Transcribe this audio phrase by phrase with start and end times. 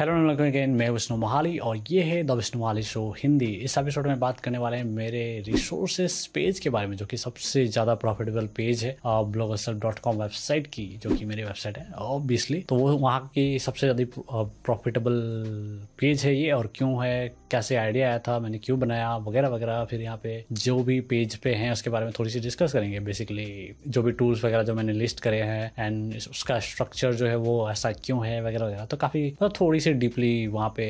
[0.00, 4.06] Hello again, मैं विष्णु मोहाली और ये है द विष्णु मोहाली शो हिंदी। इस एपिसोड
[4.06, 7.94] में बात करने वाले हैं मेरे रिसोर्सेस पेज के बारे में, जो कि सबसे ज़्यादा
[7.94, 12.76] प्रॉफिटेबल पेज है ब्लॉगसर डॉट कॉम वेबसाइट की, जो कि मेरी वेबसाइट है ऑब्वियसली तो
[12.76, 15.20] वो वहाँ की सबसे ज़्यादा प्रॉफिटेबल
[16.00, 19.84] पेज है ये, और क्यों है कैसे आइडिया आया था, मैंने क्यों बनाया, वगैरह वगैरह।
[19.84, 23.00] फिर यहाँ पे जो भी पेज पे हैं, उसके बारे में थोड़ी सी डिस्कस करेंगे।
[23.00, 27.36] बेसिकली जो भी टूल्स वगैरह जो मैंने लिस्ट करे हैं एंड उसका स्ट्रक्चर जो है
[27.36, 30.86] वो ऐसा क्यों है, वगैरह वगैरह। तो काफ़ी, थोड़ी सी डीपली वहाँ पे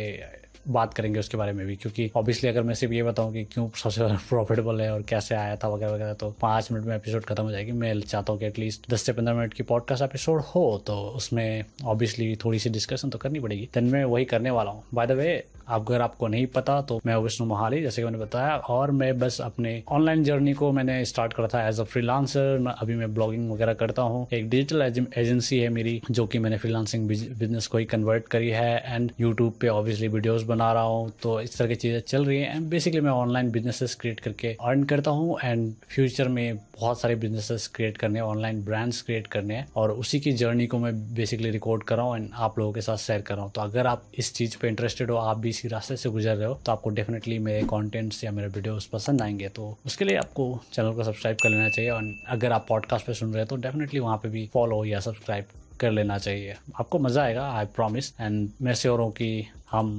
[0.69, 3.69] बात करेंगे उसके बारे में भी, क्योंकि ऑब्वियसली अगर मैं सिर्फ़ ये बताऊँ कि क्यों
[3.73, 7.25] सबसे ज़्यादा प्रॉफिटेबल है और कैसे आया था वगैरह वगैरह तो पाँच मिनट में एपिसोड
[7.25, 10.41] खत्म हो जाएगी। मैं चाहता हूँ कि एटलीस्ट दस से पंद्रह मिनट की पॉडकास्ट एपिसोड
[10.47, 14.71] हो तो उसमें ऑब्वियसली थोड़ी सी डिस्कशन तो करनी पड़ेगी। देन मैं वही करने वाला
[14.71, 18.05] हूँ। बाय द वे आप अगर आपको नहीं पता तो मैं विष्णु मोहाली, जैसे कि
[18.05, 21.85] मैंने बताया, और मैं बस अपने ऑनलाइन जर्नी को मैंने स्टार्ट करा था एज अ
[21.85, 26.59] फ्रीलांसर अभी मैं ब्लॉगिंग वगैरह करता हूँ। एक डिजिटल एजेंसी है मेरी, जो कि मैंने
[26.59, 31.13] फ्रीलांसिंग बिज़नेस को ही कन्वर्ट करी है एंड यूट्यूब पे ऑब्वियसली वीडियोस बना रहा हूँ
[31.23, 34.57] तो इस तरह की चीज़ें चल रही हैं। एंड बेसिकली मैं ऑनलाइन बिजनेसेस क्रिएट करके
[34.61, 39.55] अर्न करता हूँ एंड फ्यूचर में बहुत सारे बिजनेसेस क्रिएट करने ऑनलाइन ब्रांड्स क्रिएट करने
[39.55, 42.73] हैं और उसी की जर्नी को मैं बेसिकली रिकॉर्ड कर रहा हूँ एंड आप लोगों
[42.73, 45.39] के साथ शेयर कर रहा हूँ। तो अगर आप इस चीज़ पर इंटरेस्टेड हो, आप
[45.39, 48.89] भी इसी रास्ते से गुजर रहे हो तो आपको डेफिनेटली मेरे कॉन्टेंट्स या मेरे वीडियोज़
[48.93, 52.67] पसंद आएँगे। तो उसके लिए आपको चैनल को सब्सक्राइब कर लेना चाहिए और अगर आप
[52.69, 55.45] पॉडकास्ट पर सुन रहे हो तो डेफिनेटली वहाँ पर भी फॉलो या सब्सक्राइब
[55.81, 59.91] कर लेना चाहिए। आपको मज़ा आएगा आई प्रॉमिस एंड मैं श्योर हूँ कि हम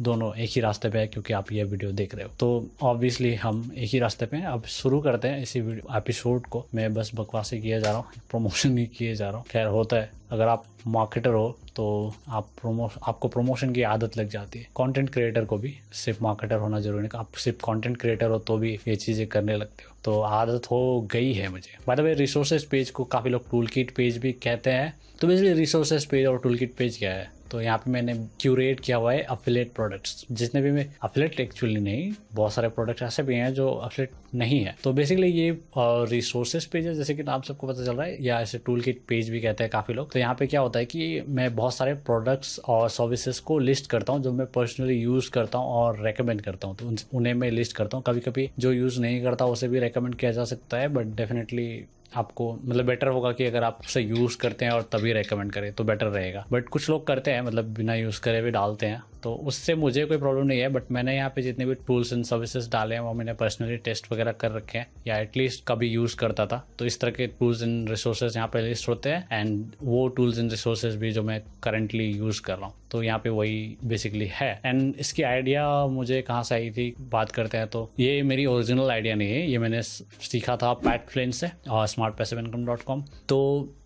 [0.00, 3.34] दोनों एक ही रास्ते पे हैं क्योंकि आप ये वीडियो देख रहे हो। तो ऑब्वियसली
[3.34, 5.60] हम एक ही रास्ते पे हैं। अब शुरू करते हैं इसी
[5.96, 9.46] एपिसोड को। मैं बस बकवासी किया जा रहा हूँ प्रमोशन नहीं किए जा रहा हूँ।
[9.50, 14.28] खैर, होता है। अगर आप मार्केटर हो तो आप प्रोमो आपको प्रमोशन की आदत लग
[14.28, 18.30] जाती है। कंटेंट क्रिएटर को भी सिर्फ़ मार्केटर होना ज़रूरी नहीं, आप सिर्फ़ कंटेंट क्रिएटर
[18.30, 22.00] हो तो भी ये चीज़ें करने लगते हो। तो आदत हो गई है मुझे। द
[22.00, 26.04] वे रिसोर्सेज पेज को काफ़ी लोग टूल किट पेज भी कहते हैं। तो बेसिकली रिसोर्सेज
[26.06, 27.37] पेज और टूल किट पेज क्या है?
[27.50, 31.80] तो यहाँ पे मैंने क्यूरेट किया हुआ है अफिलेट प्रोडक्ट्स जितने भी मैं अफिलेट एक्चुअली
[31.80, 36.64] नहीं, बहुत सारे प्रोडक्ट्स ऐसे भी हैं जो अफिलेट नहीं है। तो बेसिकली ये रिसोर्सेज
[36.66, 39.30] पेज है, जैसे कि नाम सबको पता चल रहा है, या ऐसे टूल किट पेज
[39.30, 41.94] भी कहते हैं काफ़ी लोग। तो यहाँ पे क्या होता है कि मैं बहुत सारे
[42.06, 46.40] प्रोडक्ट्स और सर्विसेज़ को लिस्ट करता हूँ, जो मैं पर्सनली यूज़ करता हूँ और रेकमेंड
[46.40, 49.68] करता हूँ। तो उन्हें मैं लिस्ट करता हूँ। कभी कभी जो यूज़ नहीं करता उसे
[49.68, 51.68] भी रेकमेंड किया जा सकता है बट डेफिनेटली
[52.16, 55.72] आपको मतलब बेटर होगा कि अगर आप उसे यूज़ करते हैं और तभी रेकमेंड करें
[55.72, 59.02] तो बेटर रहेगा। बट कुछ लोग करते हैं मतलब बिना यूज़ करे भी डालते हैं।
[59.22, 62.24] तो उससे मुझे कोई प्रॉब्लम नहीं है बट मैंने यहाँ पे जितने भी टूल्स एंड
[62.24, 66.16] सर्विसेज़ डाले हैं, वो मैंने पर्सनली टेस्ट वगैरह कर रखे हैं, या एटलीस्ट कभी यूज़
[66.16, 69.72] करता था। तो इस तरह के टूल्स एंड रिसोर्सेज यहाँ पे लिस्ट होते हैं एंड
[69.82, 73.28] वो टूल्स एंड रिसोर्सेज भी जो मैं करंटली यूज़ कर रहा हूँ। तो यहाँ पे
[73.28, 77.88] वही बेसिकली है। एंड इसकी आइडिया मुझे कहाँ से आई थी, बात करते हैं तो
[78.00, 82.16] ये मेरी ओरिजिनल आइडिया नहीं है, ये मैंने सीखा था पैट फ्लेन से, और smart
[82.16, 83.38] passive income dot com तो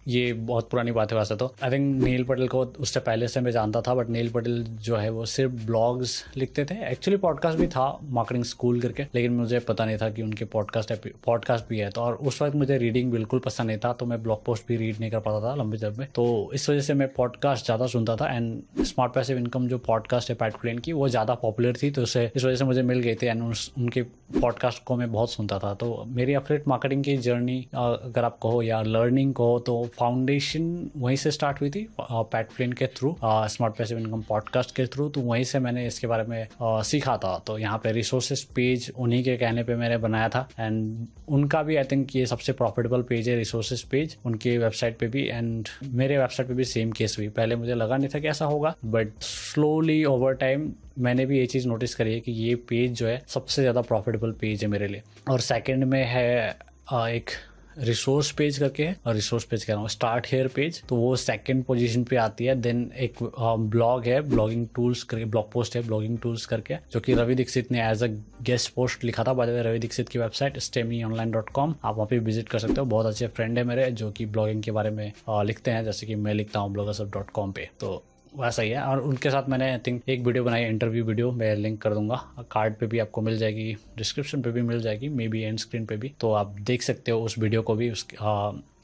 [0.07, 3.41] ये बहुत पुरानी बात है वैसे तो। आई थिंक नील पटेल को उससे पहले से
[3.41, 7.59] मैं जानता था बट नील पटेल जो है वो सिर्फ़ ब्लॉग्स लिखते थे। एक्चुअली पॉडकास्ट
[7.59, 10.93] भी था मार्केटिंग स्कूल करके, लेकिन मुझे पता नहीं था कि उनके पॉडकास्ट
[11.27, 14.23] पॉडकास्ट भी है। तो और उस वक्त मुझे रीडिंग बिल्कुल पसंद नहीं था तो मैं
[14.23, 16.95] ब्लॉग पोस्ट भी रीड नहीं कर पाता था लंबे जब में। तो इस वजह से
[16.95, 20.93] मैं पॉडकास्ट ज़्यादा सुनता था एंड स्मार्ट पैसिव इनकम जो पॉडकास्ट है पैट प्लेन की,
[20.93, 24.03] वो ज़्यादा पॉपुलर थी तो उससे इस वजह से मुझे मिल गई थी एंड उनके
[24.03, 28.63] पॉडकास्ट को मैं बहुत सुनता था। तो मेरी अपडेट मार्केटिंग की जर्नी अगर आप कहो
[28.63, 33.77] या लर्निंग कहो तो फाउंडेशन वहीं से स्टार्ट हुई थी पैट फ्लिन के through smart
[33.77, 37.59] passive income podcast के थ्रू तो वहीं से मैंने इसके बारे में सीखा था। तो
[37.59, 41.85] यहाँ पे रिसोर्सेज पेज उन्हीं के कहने पे मैंने बनाया था। एंड उनका भी आई
[41.93, 46.49] थिंक ये सबसे प्रॉफिटेबल पेज है रिसोर्सेज पेज उनके वेबसाइट पे भी एंड मेरे वेबसाइट
[46.49, 50.05] पे भी सेम केस हुई। पहले मुझे लगा नहीं था कि ऐसा होगा बट स्लोली
[50.05, 53.63] ओवर टाइम मैंने भी ये चीज़ नोटिस करी है कि ये पेज जो है सबसे
[53.63, 56.57] ज़्यादा प्रॉफिटेबल पेज है मेरे लिए। और सेकेंड में है
[56.93, 57.31] एक
[57.79, 61.15] रिसोर्स पेज करके है और रिसोर्स पेज कह रहा हूँ स्टार्ट हेयर पेज तो वो
[61.17, 65.83] सेकंड पोजीशन पे आती है देन एक ब्लॉग है ब्लॉगिंग टूल्स करके ब्लॉग पोस्ट है
[65.83, 68.07] ब्लॉगिंग टूल्स करके, जो कि रवि दीक्षित ने एज अ
[68.43, 72.07] गेस्ट पोस्ट लिखा था बाद रवि दीक्षित की वेबसाइट स्टेमी ऑनलाइन डॉट कॉम आप वहाँ
[72.07, 74.91] पे विज़िट कर सकते हो, बहुत अच्छे फ्रेंड है मेरे, जो कि ब्लॉगिंग के बारे
[74.91, 78.03] में लिखते हैं, जैसे कि मैं लिखता हूँ ब्लॉगर डॉट कॉम पे तो
[78.35, 81.55] वैसा ही है। और उनके साथ मैंने आई थिंक एक वीडियो बनाई इंटरव्यू वीडियो मैं
[81.57, 82.17] लिंक कर दूँगा।
[82.51, 85.87] कार्ड पे भी आपको मिल जाएगी डिस्क्रिप्शन पे भी मिल जाएगी मे बी एंड स्क्रीन
[85.87, 88.07] पे भी। तो आप देख सकते हो उस वीडियो को भी, उस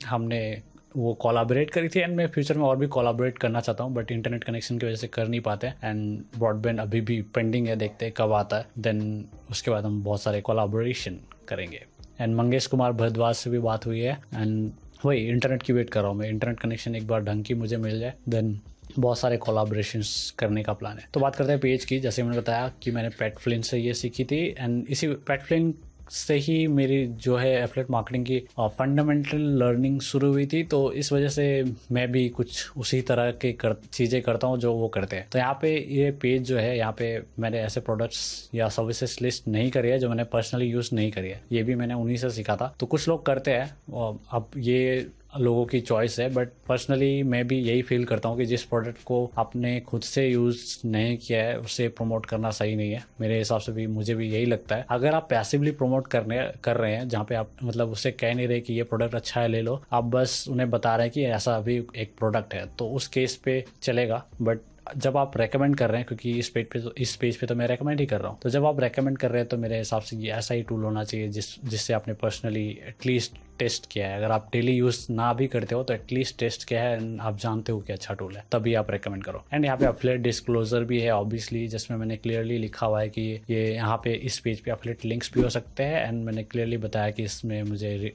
[0.06, 0.40] हमने
[0.96, 4.12] वो कोलाबरेट करी थी। एंड मैं फ्यूचर में और भी कोलाबरेट करना चाहता हूँ बट
[4.12, 8.04] इंटरनेट कनेक्शन की वजह से कर नहीं पाते। एंड ब्रॉडबैंड अभी भी पेंडिंग है, देखते
[8.04, 11.18] हैं कब आता है। देन उसके बाद हम बहुत सारे कोलाबोरेशन
[11.48, 11.84] करेंगे।
[12.20, 14.72] एंड मंगेश कुमार भरद्वाज से भी बात हुई है। एंड
[15.04, 17.76] वही इंटरनेट की वेट कर रहा हूँ मैं। इंटरनेट कनेक्शन एक बार ढंग की मुझे
[17.76, 18.58] मिल जाए देन
[18.98, 20.02] बहुत सारे कोलाब्रेशन
[20.38, 23.08] करने का प्लान है। तो बात करते हैं पेज की। जैसे मैंने बताया कि मैंने
[23.18, 25.74] पेट फ्लिन से ये सीखी थी एंड इसी पेट फ्लिन
[26.10, 31.12] से ही मेरी जो है एफलेट मार्केटिंग की फंडामेंटल लर्निंग शुरू हुई थी। तो इस
[31.12, 35.16] वजह से मैं भी कुछ उसी तरह के कर, चीज़ें करता हूँ जो वो करते
[35.16, 39.18] हैं। तो यहाँ पे ये पेज जो है यहाँ पे मैंने ऐसे प्रोडक्ट्स या सर्विसेज़
[39.22, 42.16] लिस्ट नहीं करी है जो मैंने पर्सनली यूज़ नहीं करी है। ये भी मैंने उन्हीं
[42.16, 43.70] से सीखा था। तो कुछ लोग करते हैं
[44.32, 48.44] अब ये लोगों की चॉइस है बट पर्सनली मैं भी यही फील करता हूँ कि
[48.46, 52.92] जिस प्रोडक्ट को आपने खुद से यूज़ नहीं किया है, उसे प्रमोट करना सही नहीं
[52.92, 56.40] है। मेरे हिसाब से भी, मुझे भी यही लगता है। अगर आप पैसिवली प्रमोट करने,
[56.64, 59.40] कर रहे हैं, जहाँ पे आप मतलब उससे कह नहीं रहे कि ये प्रोडक्ट अच्छा
[59.40, 62.64] है, ले लो। आप बस उन्हें बता रहे हैं कि ऐसा अभी एक प्रोडक्ट है
[62.78, 64.60] तो उस केस पे चलेगा। बट
[64.96, 67.54] जब आप रेकमेंड कर रहे हैं, क्योंकि इस पेज पे तो इस पेज पे तो
[67.54, 69.78] मैं रेकमेंड ही कर रहा हूँ। तो जब आप रेकमेंड कर रहे हैं तो मेरे
[69.78, 74.06] हिसाब से ये ऐसा ही टूल होना चाहिए, जिस, जिससे आपने पर्सनली एटलीस्ट टेस्ट किया
[74.08, 77.38] है। अगर आप डेली यूज़ ना भी करते हो तो एटलीस्ट टेस्ट किया है आप
[77.38, 80.84] जानते हो कि अच्छा टूल है। तभी आप रेकमेंड करो। एंड यहाँ पे अपलेट डिस्क्लोजर
[80.84, 84.60] भी है ऑब्वियसली जिसमें मैंने क्लियरली लिखा हुआ है कि ये यहाँ पे इस पेज
[84.60, 88.12] पे अपलेट लिंक्स भी हो सकते हैं एंड मैंने क्लियरली बताया कि इसमें मुझे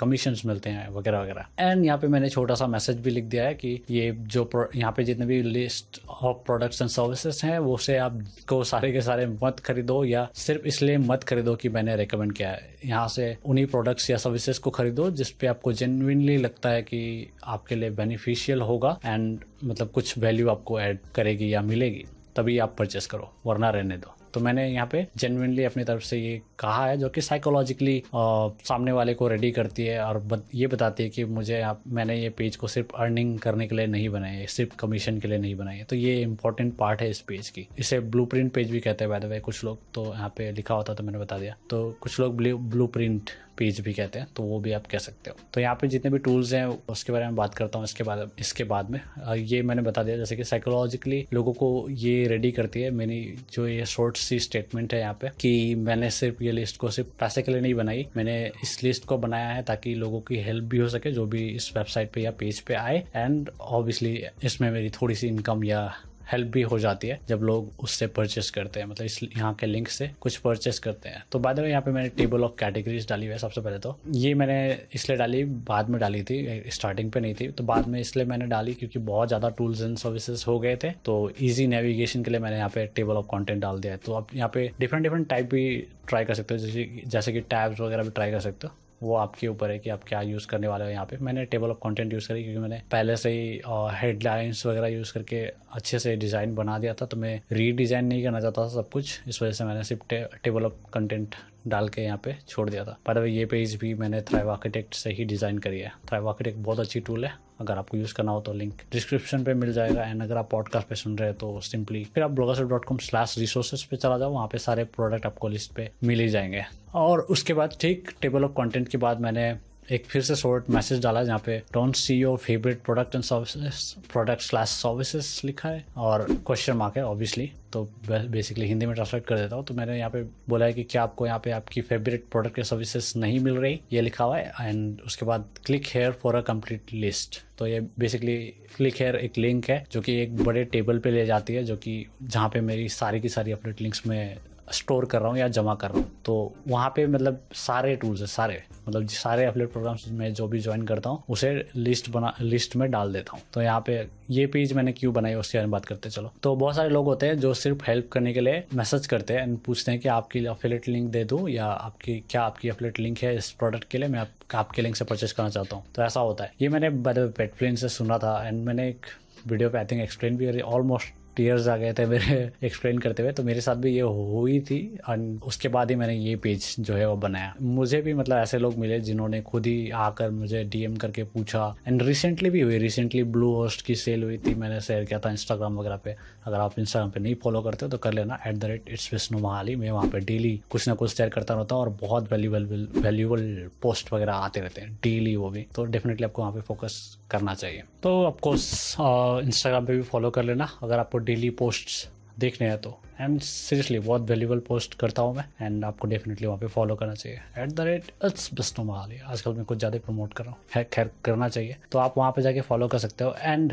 [0.00, 3.44] कमीशन मिलते हैं वगैरह वगैरह। एंड यहाँ पे मैंने छोटा सा मैसेज भी लिख दिया
[3.44, 7.76] है कि ये जो यहाँ पे जितने भी list of products and services हैं, वो
[7.78, 12.32] से आपको सारे के सारे मत खरीदो या सिर्फ़ इसलिए मत खरीदो कि मैंने रिकमेंड
[12.32, 16.68] किया है। यहाँ से उन्हीं प्रोडक्ट्स या सर्विसेज़ को खरीदो जिस पे आपको जेन्यनली लगता
[16.68, 22.04] है कि आपके लिए बेनिफिशियल होगा एंड मतलब कुछ वैल्यू आपको ऐड करेगी या मिलेगी,
[22.36, 26.16] तभी आप परचेस करो, वरना रहने दो। तो मैंने यहाँ पे जेनविनली अपनी तरफ़ से
[26.18, 31.02] ये कहा है, जो कि साइकोलॉजिकली सामने वाले को रेडी करती है और ये बताती
[31.02, 34.38] है कि मुझे आप मैंने ये पेज को सिर्फ़ अर्निंग करने के लिए नहीं बनाया
[34.38, 37.48] है सिर्फ़ कमीशन के लिए नहीं बनाई है तो ये इंपॉर्टेंट पार्ट है इस पेज
[37.48, 40.94] की। इसे ब्लू पेज भी कहते हैं बाय कुछ लोग तो यहाँ पे लिखा होता
[40.94, 42.36] तो मैंने बता दिया। तो कुछ लोग
[42.70, 45.74] ब्लू प्रिंट पेज भी कहते हैं तो वो भी आप कह सकते हो। तो यहाँ
[45.80, 48.90] पे जितने भी टूल्स हैं, उसके बारे में बात करता हूँ, इसके बाद इसके बाद
[48.90, 49.00] में।
[49.36, 53.20] ये मैंने बता दिया, जैसे कि साइकोलॉजिकली लोगों को ये रेडी करती है, मेरी
[53.52, 57.10] जो ये शॉर्ट सी स्टेटमेंट है यहाँ पे कि मैंने सिर्फ़ ये लिस्ट को सिर्फ़
[57.20, 60.64] पैसे के लिए नहीं बनाई, मैंने इस लिस्ट को बनाया है ताकि लोगों की हेल्प
[60.64, 64.70] भी हो सके, जो भी इस वेबसाइट पे या पेज पे आए एंड ऑब्वियसली इसमें
[64.70, 65.82] मेरी थोड़ी सी इनकम या
[66.26, 69.66] हेल्प भी हो जाती है जब लोग उससे परचेस करते हैं। मतलब इस, यहाँ के
[69.66, 73.08] लिंक से कुछ परचेस करते हैं। तो बाद में यहाँ पे मैंने टेबल ऑफ़ कैटेगरीज
[73.08, 74.56] डाली हुई है सबसे पहले तो। ये मैंने
[74.94, 78.46] इसलिए डाली, बाद में डाली थी स्टार्टिंग पे नहीं थी। तो बाद में इसलिए मैंने
[78.46, 82.40] डाली क्योंकि बहुत ज़्यादा टूल्स एंड सर्विसेज़ हो गए थे। तो ईजी नेविगेशन के लिए
[82.40, 85.28] मैंने यहाँ पे टेबल ऑफ़ कॉन्टेंट डाल दिया है। तो आप यहाँ पे डिफरेंट डिफरेंट
[85.28, 85.76] टाइप भी
[86.08, 89.14] ट्राई कर सकते हो, जैसे जैसे कि टैब्स वगैरह भी ट्राई कर सकते हो। वो
[89.16, 91.78] आपके ऊपर है कि आप क्या यूज़ करने वाले हो यहाँ पे। मैंने टेबल ऑफ़
[91.82, 93.60] कंटेंट यूज़ करी क्योंकि मैंने पहले से ही
[94.00, 98.40] हेडलाइंस वगैरह यूज़ करके अच्छे से डिज़ाइन बना दिया था तो मैं रीडिज़ाइन नहीं करना
[98.40, 101.34] चाहता था सब कुछ। इस वजह से मैंने सिर्फ़ टे, टेबल ऑफ़ कंटेंट
[101.66, 105.10] डाल के यहाँ पे छोड़ दिया था। पर ये पेज भी मैंने थ्राइव आर्किटेक्ट से
[105.10, 108.40] ही डिज़ाइन करी है। थ्राइव आर्किटेक्ट बहुत अच्छी टूल है। अगर आपको यूज़ करना हो
[108.40, 111.60] तो लिंक डिस्क्रिप्शन पे मिल जाएगा एंड अगर आप पॉडकास्ट पे सुन रहे हैं तो
[111.60, 115.26] सिंपली फिर आप blogger dot com slash resources पे चला जाओ। वहाँ पे सारे प्रोडक्ट
[115.26, 116.64] आपको लिस्ट पे मिल ही जाएँगे।
[116.96, 119.54] और उसके बाद ठीक टेबल ऑफ़ कंटेंट के बाद मैंने
[119.92, 124.10] एक फिर से शॉर्ट मैसेज डाला जहाँ पे don't see your favourite product and services
[124.12, 129.24] product slash services लिखा है और क्वेश्चन मार्क है ऑब्वियसली तो बेसिकली हिंदी में ट्रांसलेट
[129.26, 131.80] कर देता हूँ। तो मैंने यहाँ पे बोला है कि क्या आपको यहाँ पे आपकी
[131.80, 133.80] फेवरेट प्रोडक्ट या सर्विसेज़ नहीं मिल रही?
[133.92, 137.80] ये लिखा हुआ है एंड उसके बाद click here for a complete list तो ये
[137.98, 138.36] बेसिकली
[138.76, 141.76] क्लिक हेयर एक लिंक है जो कि एक बड़े टेबल पे ले जाती है जो
[141.76, 144.36] कि जहाँ पे मेरी सारी की सारी अपडेट लिंक्स में
[144.72, 148.20] स्टोर कर रहा हूँ या जमा कर रहा हूँ। तो वहाँ पे मतलब सारे टूल्स
[148.20, 152.34] है सारे। मतलब सारे अपलेट प्रोग्राम्स में जो भी ज्वाइन करता हूँ उसे लिस्ट बना
[152.40, 153.96] लिस्ट में डाल देता हूँ। तो यहाँ पे
[154.30, 157.06] ये पेज मैंने क्यों बनाई उसके बारे में बात करते चलो। तो बहुत सारे लोग
[157.06, 160.08] होते हैं जो सिर्फ़ हेल्प करने के लिए मैसेज करते हैं एंड पूछते हैं कि
[160.08, 163.98] आपकी अफिलेट लिंक दे दूँ या आपकी क्या आपकी अफिलेट लिंक है इस प्रोडक्ट के
[163.98, 164.08] लिए?
[164.08, 166.90] मैं आप, आपके लिंक से परचेस करना चाहता हूँ। तो ऐसा होता है। ये मैंने
[167.08, 169.06] पेट फ्रेंड से सुना था एंड मैंने एक
[169.46, 173.32] वीडियो पे आई थिंक एक्सप्लेन भी ऑलमोस्ट टीयर्स आ गए थे मेरे एक्सप्लेन करते हुए
[173.32, 174.78] तो मेरे साथ भी ये हुई थी।
[175.10, 178.58] एंड उसके बाद ही मैंने ये पेज जो है वो बनाया। मुझे भी मतलब ऐसे
[178.58, 183.22] लोग मिले जिन्होंने खुद ही आकर मुझे डीएम करके पूछा। एंड रिसेंटली भी हुई रिसेंटली
[183.26, 186.16] ब्लू होस्ट की सेल हुई थी। मैंने शेयर किया था इंस्टाग्राम वगैरह पे।
[186.46, 189.12] अगर आप इंस्टाग्राम पे नहीं फॉलो करते हो तो कर लेना। At the rate it's
[189.12, 192.30] Vishnu Mahali मैं वहाँ पे डेली कुछ ना कुछ शेयर करता रहता हूँ और बहुत
[192.32, 192.64] वैल्यूबल
[192.96, 193.42] वैल्यूबल
[193.82, 197.54] पोस्ट वगैरह आते रहते हैं। डेली वो भी। तो डेफिनेटली आपको वहाँ पे फोकस करना
[197.54, 202.06] चाहिए। तो ऑफकोर्स इंस्टाग्राम पे भी फॉलो कर लेना। अगर आपको डेली पोस्ट्स
[202.38, 206.58] देखने हैं तो। एंड सीरियसली बहुत वैल्यूबल पोस्ट करता हूँ मैं। एंड आपको डेफिनेटली वहाँ
[206.60, 210.32] पे फॉलो करना चाहिए। At the rate it's Bishnu Mahali आजकल मैं कुछ ज़्यादा प्रमोट
[210.32, 213.34] कर रहा हूँ। खैर करना चाहिए। तो आप वहाँ पे जाके फॉलो कर सकते हो।
[213.38, 213.72] एंड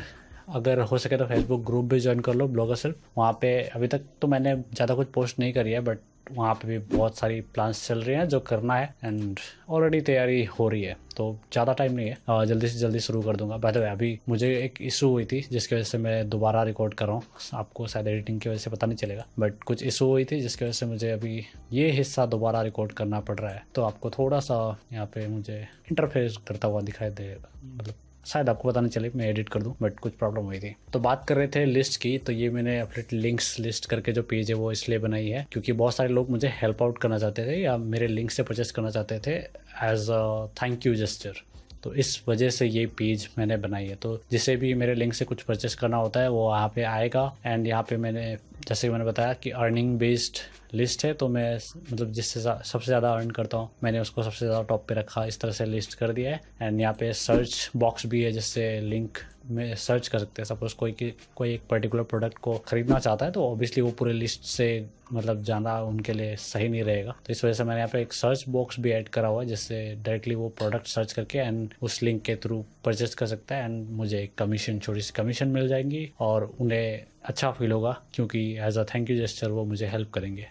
[0.49, 3.87] अगर हो सके तो फेसबुक ग्रुप भी ज्वाइन कर लो ब्लॉगर सिर्फ़। वहाँ पे अभी
[3.87, 5.99] तक तो मैंने ज़्यादा कुछ पोस्ट नहीं करी है बट
[6.31, 9.39] वहाँ पे भी बहुत सारी प्लान्स चल रही हैं जो करना है एंड
[9.69, 13.35] ऑलरेडी तैयारी हो रही है तो ज़्यादा टाइम नहीं है। जल्दी से जल्दी शुरू कर
[13.35, 17.05] दूँगा। बहते अभी मुझे एक इशू हुई थी, जिसकी वजह से मैं दोबारा रिकॉर्ड कर
[17.05, 20.25] रहा हूँ। आपको शायद एडिटिंग की वजह से पता नहीं चलेगा बट कुछ इशू हुई
[20.25, 23.83] थी, जिसकी वजह से मुझे अभी ये हिस्सा दोबारा रिकॉर्ड करना पड़ रहा है। तो
[23.83, 24.57] आपको थोड़ा सा
[24.93, 25.59] यहाँ पे मुझे
[25.91, 27.93] इंटरफेस करता हुआ दिखाई देगा मतलब
[28.25, 30.99] शायद आपको पता नहीं चले, मैं एडिट कर दूँ बट कुछ प्रॉब्लम हुई थी। तो
[30.99, 34.49] बात कर रहे थे लिस्ट की तो ये मैंने अपने लिंक्स लिस्ट करके जो पेज
[34.49, 37.61] है वो इसलिए बनाई है, क्योंकि बहुत सारे लोग मुझे हेल्प आउट करना चाहते थे
[37.61, 39.35] या मेरे लिंक से परचेस करना चाहते थे
[39.83, 41.41] as a thank you gesture
[41.83, 45.25] तो इस वजह से ये पेज मैंने बनाई है। तो जिसे भी मेरे लिंक से
[45.25, 49.05] कुछ परचेस करना होता है, वो यहाँ पे आएगा एंड यहाँ पे मैंने जैसे मैंने
[49.05, 50.37] बताया कि अर्निंग बेस्ड
[50.73, 54.61] लिस्ट है तो मैं मतलब जिससे सबसे ज़्यादा अर्न करता हूँ, मैंने उसको सबसे ज़्यादा
[54.63, 58.05] टॉप पे रखा, इस तरह से लिस्ट कर दिया है। एंड यहाँ पे सर्च बॉक्स
[58.05, 62.03] भी है जिससे लिंक में सर्च कर सकते हैं। सपोज़ कोई की, कोई एक पर्टिकुलर
[62.03, 66.35] प्रोडक्ट को खरीदना चाहता है तो ऑब्वियसली वो पूरे लिस्ट से मतलब जाना उनके लिए
[66.35, 69.09] सही नहीं रहेगा। तो इस वजह से मैंने यहाँ पे एक सर्च बॉक्स भी ऐड
[69.09, 73.15] करा हुआ है, जिससे डायरेक्टली वो प्रोडक्ट सर्च करके एंड उस लिंक के थ्रू परचेस
[73.15, 77.51] कर सकता है एंड मुझे एक कमीशन छोटी सी कमीशन मिल जाएँगी और उन्हें अच्छा
[77.51, 80.47] फील होगा, क्योंकि as a thank you gesture वो मुझे हेल्प करेंगे।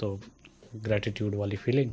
[0.00, 0.18] तो
[0.76, 1.90] ग्रेटिट्यूड वाली फीलिंग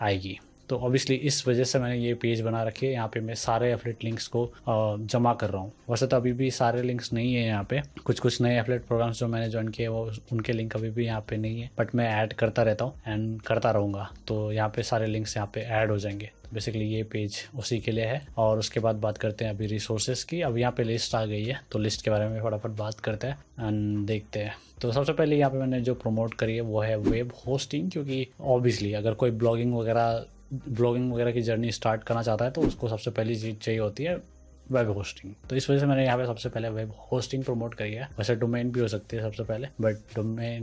[0.00, 3.34] आएगी। तो ऑब्वियसली इस वजह से मैंने ये पेज बना रखी है। यहाँ पे मैं
[3.34, 7.34] सारे एफलेट लिंक्स को जमा कर रहा हूँ। वैसे तो अभी भी सारे लिंक्स नहीं
[7.34, 10.76] है यहाँ पे। कुछ कुछ नए एफलेट प्रोग्राम्स जो मैंने ज्वाइन किए वो उनके लिंक
[10.76, 14.08] अभी भी यहाँ पे नहीं है। बट मैं ऐड करता रहता हूँ एंड करता रहूँगा।
[14.28, 17.92] तो यहाँ पे सारे लिंक्स यहाँ पे ऐड हो जाएँगे। बेसिकली ये पेज उसी के
[17.92, 21.14] लिए है। और उसके बाद बात करते हैं अभी रिसोर्सेज की। अब यहाँ पे लिस्ट
[21.14, 24.54] आ गई है। तो लिस्ट के बारे में फटाफट बात करते हैं एंड देखते हैं।
[24.82, 28.26] तो सबसे पहले यहाँ पे मैंने जो प्रमोट करी है, वो है वेब होस्टिंग क्योंकि
[28.40, 32.88] ऑब्वियसली अगर कोई ब्लॉगिंग वगैरह ब्लॉगिंग वगैरह की जर्नी स्टार्ट करना चाहता है तो उसको
[32.88, 34.16] सबसे पहली चीज़ चाहिए होती है
[34.72, 37.92] वेब होस्टिंग। तो इस वजह से मैंने यहाँ पे सबसे पहले वेब होस्टिंग प्रमोट करी
[37.92, 40.62] है। वैसे डोमेन भी हो सकती है सबसे पहले, बट डोमेन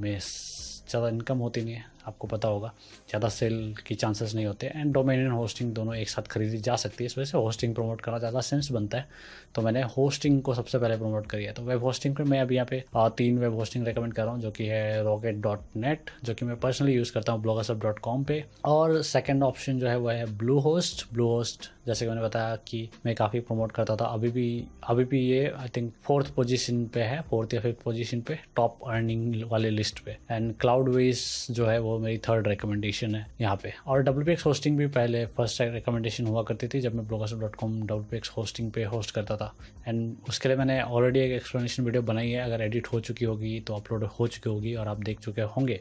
[0.00, 2.72] में ज़्यादा इनकम होती नहीं है। आपको पता होगा,
[3.08, 6.76] ज़्यादा सेल की चांसेस नहीं होते। एंड डोमेन एंड होस्टिंग दोनों एक साथ खरीदी जा
[6.76, 9.08] सकती है। इस वजह से होस्टिंग प्रमोट करना ज़्यादा सेंस बनता है।
[9.54, 12.54] तो मैंने होस्टिंग को सबसे पहले प्रमोट करी है। तो वेब होस्टिंग पर मैं अभी
[12.54, 12.84] यहाँ पे
[13.18, 16.44] तीन वेब होस्टिंग रिकमेंड कर रहा हूँ, जो कि है रॉकेट डॉट नेट जो कि
[16.44, 20.14] मैं पर्सनली यूज़ करता हूँ ब्लॉगसअप डॉट कॉम पे। और सेकेंड ऑप्शन जो है वह
[20.14, 24.04] है ब्लू होस्ट ब्लू होस्ट जैसे कि मैंने बताया कि मैं काफ़ी प्रमोट करता था।
[24.06, 28.20] अभी भी अभी भी ये आई थिंक फोर्थ पोजीशन पे है फोर्थ या फिफ्थ पोजीशन
[28.20, 33.14] पे टॉप अर्निंग वाले लिस्ट पे। एंड क्लाउड वेज जो है, वो मेरी थर्ड रिकमेंडेशन
[33.14, 37.06] है यहाँ पे। और एक्स होस्टिंग भी पहले फ़र्स्ट रिकमेंडेशन हुआ करती थी जब मैं
[37.08, 39.54] blogsup dot com W hosting पे होस्ट करता था।
[39.88, 43.58] एंड उसके लिए मैंने ऑलरेडी एक एक्सप्लेनेशन वीडियो बनाई है। अगर एडिट हो चुकी होगी
[43.60, 45.80] तो अपलोड हो चुकी होगी और आप देख चुके होंगे।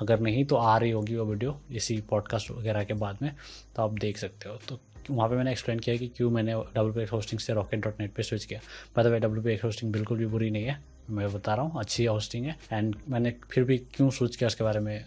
[0.00, 3.30] अगर नहीं तो आ रही होगी वो वीडियो इसी पॉडकास्ट वगैरह के बाद में
[3.76, 4.78] तो आप देख सकते हो। तो
[5.10, 8.12] वहाँ पे मैंने एक्सप्लेन किया कि क्यों मैंने डब्ल्यू पी होस्टिंग से रॉकेट डॉट नेट
[8.14, 8.60] पर स्विच किया।
[8.96, 10.78] By the W P hosting बिल्कुल भी बुरी नहीं है।
[11.10, 14.64] मैं बता रहा हूँ, अच्छी होस्टिंग है। एंड मैंने फिर भी क्यों सोच किया उसके
[14.64, 15.04] बारे में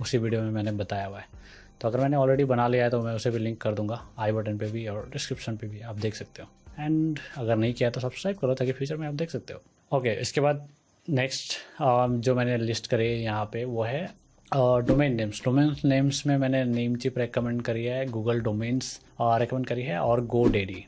[0.00, 1.26] उसी वीडियो में मैंने बताया हुआ है।
[1.80, 4.32] तो अगर मैंने ऑलरेडी बना लिया है तो मैं उसे भी लिंक कर दूँगा। आई
[4.32, 6.48] बटन पे भी और डिस्क्रिप्शन पे भी आप देख सकते हो।
[6.78, 9.60] एंड अगर नहीं किया तो सब्सक्राइब करो ताकि फ्यूचर में आप देख सकते हो।
[9.90, 10.68] ओके okay, इसके बाद
[11.06, 11.54] नेक्स्ट
[12.20, 14.04] जो मैंने लिस्ट करी है यहाँ पे वो है
[14.52, 19.82] डोमेन नेम्स डोमेन नेम्स में मैंने नेम चिप रिकमेंड करी है गूगल डोमेन्स रिकमेंड करी
[19.82, 20.84] है और गो डेडी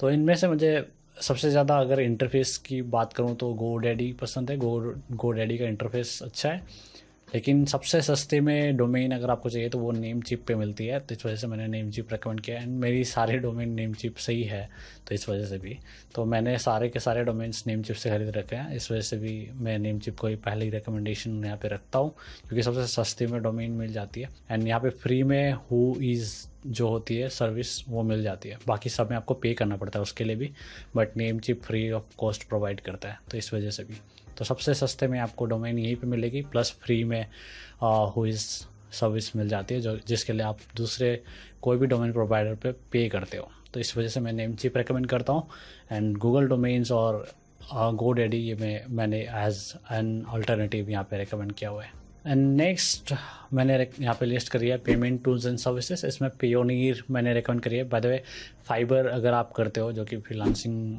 [0.00, 0.72] तो इनमें से मुझे
[1.22, 5.56] सबसे ज़्यादा अगर इंटरफेस की बात करूँ तो गो डैडी पसंद है। गो गो डैडी
[5.58, 6.62] का इंटरफेस अच्छा है।
[7.28, 10.98] लेकिन सबसे सस्ते में डोमेन अगर आपको चाहिए तो वो नेम चिप पे मिलती है
[11.00, 14.16] तो इस वजह से मैंने नेम चिप रिकमेंड किया एंड मेरी सारे डोमेन नेम चिप
[14.16, 14.68] से ही है
[15.08, 15.76] तो इस वजह से भी।
[16.14, 19.16] तो मैंने सारे के सारे डोमेन्स नेम चिप से खरीद रखे हैं, इस वजह से
[19.16, 23.26] भी मैं नेम चिप को ही पहले रिकमेंडेशन यहाँ पे रखता हूँ, क्योंकि सबसे सस्ते
[23.26, 26.34] में डोमेन मिल जाती है। एंड यहाँ पे फ्री में हु इज़
[26.68, 29.98] जो होती है सर्विस वो मिल जाती है। बाकी सब में आपको पे करना पड़ता
[29.98, 30.50] है उसके लिए भी
[30.96, 34.00] but Namecheap free of cost provide करता है तो इस वजह से भी।
[34.38, 37.26] तो सबसे सस्ते में आपको डोमेन यहीं पे मिलेगी प्लस फ्री में
[37.82, 38.40] हुईज
[38.92, 41.22] सर्विस मिल जाती है, जो, जिसके लिए आप दूसरे
[41.62, 44.76] कोई भी डोमेन प्रोवाइडर पे पे करते हो। तो इस वजह से मैं नेम चिप
[44.76, 45.48] रिकमेंड करता हूँ।
[45.92, 47.26] एंड गूगल डोमेन्स और
[47.72, 51.90] गो डेडी ये मैं, मैंने एज एन अल्टरनेटिव यहाँ पे रिकमेंड किया हुआ है।
[52.26, 53.12] एंड नेक्स्ट
[53.54, 57.76] मैंने यहाँ पे लिस्ट करी है पेमेंट टूल्स एंड सर्विसेज़ इसमें पेयोनीर मैंने रिकमेंड करी
[57.76, 58.22] है। बाय द वे
[58.66, 60.98] फाइबर अगर आप करते हो, जो कि फ्रीलांसिंग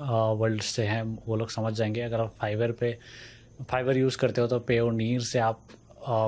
[0.00, 2.98] वर्ल्ड से हैं, वो लोग समझ जाएँगे। अगर आप फाइबर पे
[3.70, 5.68] फाइबर यूज़ करते हो तो पेयोनीर से आप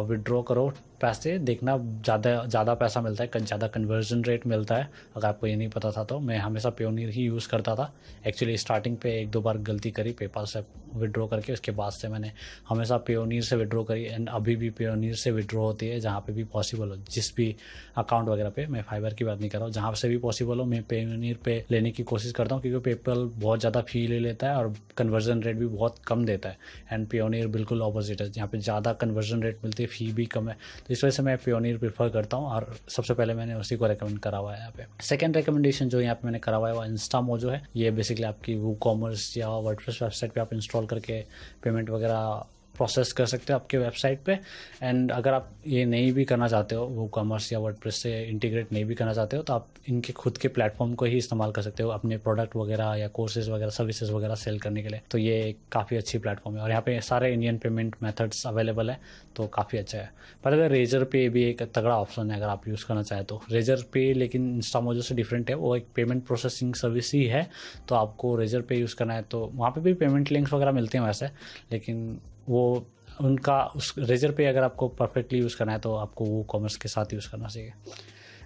[0.09, 5.27] विड्रॉ करो। पैसे देखना ज़्यादा ज़्यादा पैसा मिलता है ज़्यादा कन्वर्जन रेट मिलता है। अगर
[5.29, 7.93] आपको ये नहीं पता था तो मैं हमेशा पेयोनीर ही यूज़ करता था।
[8.27, 12.09] एक्चुअली स्टार्टिंग पे एक दो बार गलती करी पेपाल से विड्रॉ करके, उसके बाद से
[12.09, 12.31] मैंने
[12.69, 16.33] हमेशा पेयोनीर से विड्रॉ करी एंड अभी भी पेयोनीर से विड्रॉ होती है, जहाँ पर
[16.33, 17.55] भी पॉसिबल हो। जिस भी
[17.99, 20.59] अकाउंट वगैरह पे मैं फाइबर की बात नहीं कर रहा हूँ, जहाँ से भी पॉसिबल
[20.59, 24.19] हो, मैं पेयोनीर पे लेने की कोशिश करता हूँ, क्योंकि पेपल बहुत ज़्यादा फ़ी ले
[24.19, 26.59] लेता है और कन्वर्जन रेट भी बहुत कम देता है।
[26.93, 30.49] एंड पेयोनीर बिल्कुल ऑपोजिट है, जहाँ पे ज़्यादा कन्वर्जन रेट मिलती है फ़ी भी कम
[30.49, 30.57] है।
[30.91, 34.19] इस वजह से मैं प्योनीर प्रीफर करता हूँ और सबसे पहले मैंने उसी को रिकमेंड
[34.19, 36.85] करा हुआ है यहाँ पे। सेकंड रिकमेंडेशन जो यहाँ पे मैंने करा हुआ है, वो
[36.85, 41.21] इंस्टामो जो है। ये बेसिकली आपकी वो कॉमर्स या वर्डप्रेस वेबसाइट पर आप इंस्टॉल करके
[41.65, 42.47] पेमेंट वगैरह
[42.81, 44.39] प्रोसेस कर सकते हो आपके वेबसाइट पे।
[44.83, 48.73] एंड अगर आप ये नहीं भी करना चाहते हो, वो कॉमर्स या वर्डप्रेस से इंटीग्रेट
[48.73, 51.63] नहीं भी करना चाहते हो तो आप इनके खुद के प्लेटफॉर्म को ही इस्तेमाल कर
[51.63, 55.19] सकते हो अपने प्रोडक्ट वगैरह या कोर्सेज वगैरह सर्विसेज़ वगैरह सेल करने के लिए। तो
[55.19, 58.99] ये काफ़ी अच्छी प्लेटफॉर्म है। और यहाँ पे सारे इंडियन पेमेंट मेथड्स अवेलेबल है
[59.37, 60.11] तो काफ़ी अच्छा है।
[60.45, 63.41] पर अगर रेजर पे भी एक तगड़ा ऑप्शन है, अगर आप यूज़ करना चाहें तो।
[63.51, 67.49] रेजर पे लेकिन इंस्टामोजो से डिफरेंट है। वो एक पेमेंट प्रोसेसिंग सर्विस ही है।
[67.89, 70.99] तो आपको रेजर पे यूज़ करना है तो वहाँ पर भी पेमेंट लिंक्स वगैरह मिलते
[70.99, 71.27] हैं वैसे।
[71.73, 72.21] लेकिन
[72.51, 72.87] वो
[73.21, 76.89] उनका उस रेजर पे अगर आपको परफेक्टली यूज़ करना है तो आपको वो कॉमर्स के
[76.89, 77.73] साथ यूज़ करना चाहिए।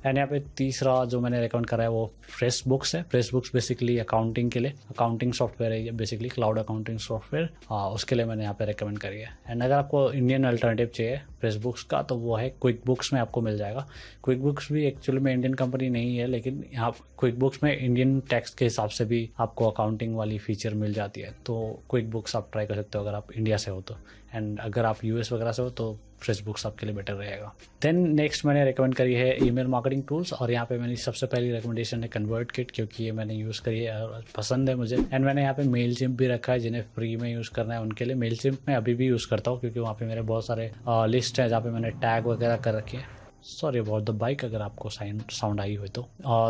[0.04, 3.52] एंड यहाँ पे तीसरा जो मैंने रिकमेंड करा है वो फ्रेश बुक्स है। फ्रेश बुक्स
[3.54, 8.54] बेसिकली अकाउंटिंग के लिए। अकाउंटिंग सॉफ्टवेयर है बेसिकली क्लाउड अकाउंटिंग सॉफ्टवेयर उसके लिए मैंने यहाँ
[8.54, 12.37] पे रिकमेंड करी है। एंड अगर आपको इंडियन अल्टरनेटिव चाहिए फ्रेश बुक्स का तो वो
[12.37, 13.87] है क्विक बुक्स में आपको मिल जाएगा।
[14.25, 18.18] क्विक बुक्स भी एक्चुअली में इंडियन कंपनी नहीं है, लेकिन यहाँ क्विक बुक्स में इंडियन
[18.30, 22.37] टैक्स के हिसाब से भी आपको अकाउंटिंग वाली फीचर मिल जाती है। तो क्विक बुक्स
[22.37, 23.96] आप ट्राई कर सकते हो अगर आप इंडिया से हो तो।
[24.34, 27.52] एंड अगर आप यूएस वगैरह से हो तो फ्रेश बुक्स आपके लिए बेटर रहेगा।
[27.83, 31.50] देन नेक्स्ट मैंने रिकमेंड करी है ईमेल मार्केटिंग टूल्स और यहाँ पे मैंने सबसे पहली
[31.52, 35.25] रिकमेंडेशन है कन्वर्ट किट क्योंकि ये मैंने यूज़ करी है और पसंद है मुझे। एंड
[35.25, 38.04] मैंने यहाँ पे मेल चिम्प भी रखा है जिन्हें फ्री में यूज़ करना है उनके
[38.04, 40.71] लिए। मेल चिम्प में अभी भी यूज़ करता हूँ क्योंकि वहाँ पे मेरे बहुत सारे
[40.88, 43.06] लिस्ट है जहाँ पे मैंने टैग वगैरह कर रखे हैं।
[43.44, 46.09] सॉरी अबाउट द बाइक अगर आपको साइन साउंड आई हो तो।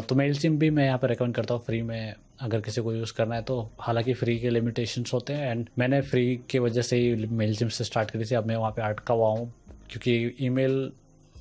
[0.09, 2.93] तो मेल सिम भी मैं यहाँ पे रिकमेंड करता हूँ फ्री में। अगर किसी को
[2.93, 6.83] यूज़ करना है तो हालाँकि फ्री के लिमिटेशंस होते हैं एंड मैंने फ्री की वजह
[6.83, 9.53] से ही मेल जिम से स्टार्ट करी थी। अब मैं वहाँ पे अटका हुआ हूँ,
[9.91, 10.91] क्योंकि ईमेल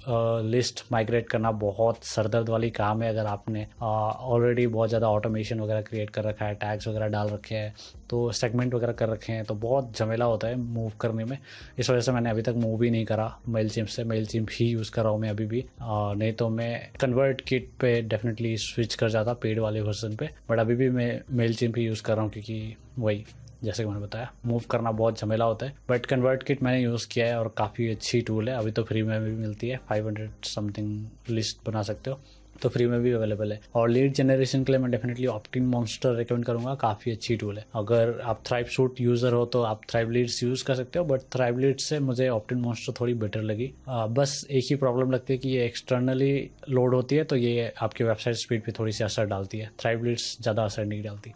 [0.07, 5.81] लिस्ट माइग्रेट करना बहुत सरदर्द वाली काम है अगर आपने ऑलरेडी बहुत ज़्यादा ऑटोमेशन वगैरह
[5.81, 7.73] क्रिएट कर रखा है टैग्स वगैरह डाल रखे हैं
[8.09, 11.37] तो सेगमेंट वगैरह कर रखे हैं तो बहुत झमेला होता है मूव करने में।
[11.79, 14.49] इस वजह से मैंने अभी तक मूव ही नहीं करा मेल चिम्प से। मेल चिम्प
[14.51, 18.01] ही यूज़ कर रहा हूँ मैं अभी भी। आ, नहीं तो मैं कन्वर्ट किट पे
[18.03, 21.85] डेफिनेटली स्विच कर जाता पेड वाले वर्जन पे बट अभी भी मैं मेल चिम्प ही
[21.85, 23.25] यूज़ कर रहा हूँ क्योंकि वही।
[23.63, 27.07] जैसे कि मैंने बताया मूव करना बहुत झमेला होता है बट कन्वर्ट किट मैंने यूज़
[27.11, 30.07] किया है और काफ़ी अच्छी टूल है। अभी तो फ्री में भी मिलती है फाइव
[30.07, 32.19] हंड्रेड समथिंग लिस्ट बना सकते हो
[32.61, 36.13] तो फ्री में भी अवेलेबल है। और लीड जनरेशन के लिए मैं डेफिनेटली ऑप्टिन मॉन्स्टर
[36.15, 40.09] रिकमेंड करूँगा काफ़ी अच्छी टूल है। अगर आप थ्राइव सूट यूज़र हो तो आप थ्राइव
[40.11, 43.71] लीड्स यूज़ कर सकते हो बट थ्राइव लीड्स से मुझे ऑप्टिन मॉन्स्टर थोड़ी बेटर लगी।
[43.87, 47.71] आ, बस एक ही प्रॉब्लम लगती है कि ये एक्सटर्नली लोड होती है तो ये
[47.81, 51.33] आपके वेबसाइट स्पीड पर थोड़ी सी असर डालती है। थ्राइव लीड्स ज़्यादा असर नहीं डालती।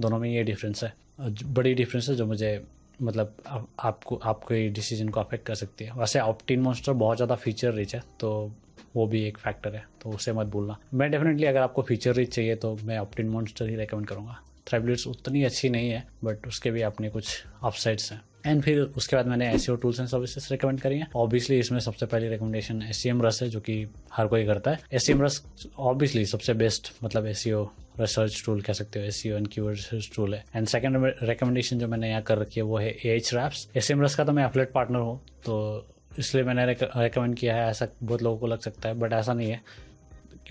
[0.00, 2.62] दोनों में ये डिफरेंस है। बड़ी डिफरेंस है जो मुझे
[3.02, 7.34] मतलब आप, आपको आपके डिसीज़न को अफेक्ट कर सकती है। वैसे ऑप्टिन मॉन्स्टर बहुत ज़्यादा
[7.36, 8.30] फीचर रिच है तो
[8.96, 12.34] वो भी एक फैक्टर है तो उसे मत भूलना। मैं डेफिनेटली अगर आपको फीचर रिच
[12.34, 16.70] चाहिए तो मैं ऑप्टिन मॉन्स्टर ही रिकमेंड करूँगा। थ्रेबलेट्स उतनी अच्छी नहीं है बट उसके
[16.70, 20.80] भी अपने कुछ अपसाइड्स हैं। एंड फिर उसके बाद मैंने S tools and services recommend
[20.80, 24.70] करी है। ऑब्वियसली इसमें सबसे पहली रिकमेंडेशन एस रस है, जो कि हर कोई करता
[24.70, 25.42] है। एस रस
[25.78, 27.44] ऑब्वियसली सबसे बेस्ट मतलब एस
[28.00, 31.88] रिसर्च टूल कह सकते हो S and Q research tool है। एंड सेकंड रिकमेंडेशन जो
[31.88, 34.72] मैंने यहाँ कर रखी है, वो है एच रैप्स एस रस का तो मैं एफलेट
[34.72, 35.86] पार्टनर हूँ तो
[36.18, 39.50] इसलिए मैंने रिकमेंड किया है। ऐसा बहुत लोगों को लग सकता है बट ऐसा नहीं
[39.50, 39.60] है।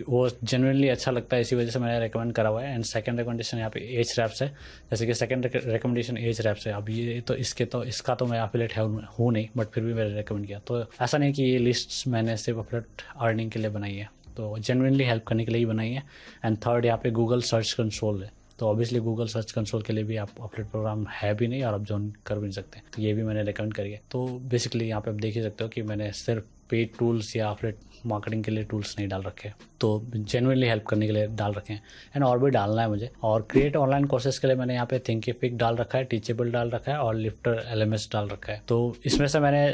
[0.07, 3.19] वो जेनुअनली अच्छा लगता है इसी वजह से मैंने रिकमेंड करा हुआ है। एंड सेकंड
[3.19, 4.47] रिकमेंडेशन यहाँ पे एज रैप्स है।
[4.91, 8.39] जैसे कि सेकंड रिकमेंडेशन एज रैप्स है। अब ये तो इसके तो इसका तो मैं
[8.39, 11.57] अफिलेट है, हूँ नहीं बट फिर भी मैंने रिकमेंड किया। तो ऐसा नहीं कि ये
[11.59, 15.59] लिस्ट मैंने सिर्फ़ अफिलेट अर्निंग के लिए बनाई है। तो जेनुअनली हेल्प करने के लिए
[15.59, 16.03] ही बनाई है।
[16.45, 20.03] एंड थर्ड यहाँ पे गूगल सर्च कंसोल है। तो ऑब्वियसली गूगल सर्च कंसोल के लिए
[20.03, 23.01] भी आप अपलेट प्रोग्राम है भी नहीं और आप ज्वाइन कर भी नहीं सकते। तो
[23.01, 25.69] ये भी मैंने रिकमेंड करी है। तो बेसिकली यहाँ पे आप देख ही सकते हो
[25.69, 29.51] कि मैंने सिर्फ़ पेड टूल्स या फिर मार्केटिंग के लिए टूल्स नहीं डाल रखे।
[29.81, 31.81] तो जेनुअनली हेल्प करने के लिए डाल रखे हैं।
[32.15, 34.99] एंड और भी डालना है मुझे। और क्रिएट ऑनलाइन कोर्सेज के लिए मैंने यहाँ पे
[34.99, 38.95] थिंकिफिक डाल रखा है टीचेबल डाल रखा है और लिफ्टर एल डाल रखा है। तो
[39.05, 39.69] इसमें से मैंने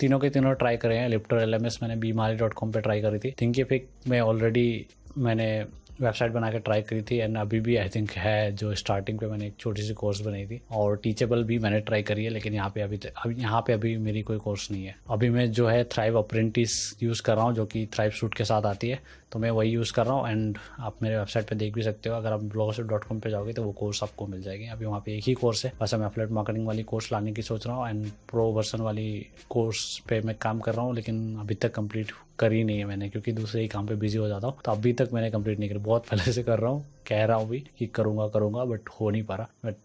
[0.00, 3.18] तीनों के तीनों ट्राई करे हैं। लिफ्टर एलएमएस मैंने बीमारी डॉट कॉम पर ट्राई करी
[3.18, 4.86] थी। थिंकिफिक में ऑलरेडी
[5.18, 5.66] मैंने
[6.00, 9.26] वेबसाइट बना के ट्राई करी थी एंड अभी भी आई थिंक है जो स्टार्टिंग पे
[9.26, 12.54] मैंने एक छोटी सी कोर्स बनाई थी, और टीचेबल भी मैंने ट्राई करी है, लेकिन
[12.54, 15.66] यहाँ पे अभी अभी, यहाँ पे अभी मेरी कोई कोर्स नहीं है। अभी मैं जो
[15.68, 19.00] है थ्राइव अप्रेंटिस यूज़ कर रहा हूँ, जो कि थ्राइव सूट के साथ आती है
[19.32, 22.08] तो मैं वही यूज़ कर रहा हूँ एंड आप मेरे वेबसाइट पे देख भी सकते
[22.08, 24.86] हो। अगर आप ब्लॉगर डॉट कॉम पर जाओगे तो वो कोर्स आपको मिल जाएगी। अभी
[24.86, 27.66] वहाँ पे एक ही कोर्स है। बस मैं अपलेट मार्केटिंग वाली कोर्स लाने की सोच
[27.66, 31.54] रहा हूँ एंड प्रो वर्सन वाली कोर्स पे मैं काम कर रहा हूँ, लेकिन अभी
[31.54, 32.12] तक कंप्लीट
[32.42, 34.92] ही नहीं है मैंने, क्योंकि दूसरे ही काम पे बिज़ी हो जाता हूँ। तो अभी
[34.92, 37.64] तक मैंने कंप्लीट नहीं करी। बहुत पहले से कर रहा हूँ। कह रहा हूँ भी
[37.78, 39.76] कि करूँगा करूँगा बट हो नहीं पा रहा। बट